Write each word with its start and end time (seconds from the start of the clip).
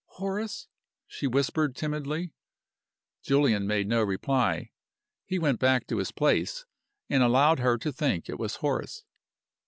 "Horace?" 0.15 0.67
she 1.05 1.27
whispered, 1.27 1.75
timidly. 1.75 2.33
Julian 3.21 3.67
made 3.67 3.87
no 3.87 4.01
reply. 4.01 4.71
He 5.27 5.37
went 5.37 5.59
back 5.59 5.85
to 5.85 5.99
his 5.99 6.11
place, 6.11 6.65
and 7.07 7.21
allowed 7.21 7.59
her 7.59 7.77
to 7.77 7.91
think 7.93 8.27
it 8.27 8.39
was 8.39 8.55
Horace. 8.55 9.03